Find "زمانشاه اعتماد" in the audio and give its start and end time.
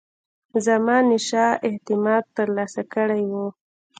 0.65-2.23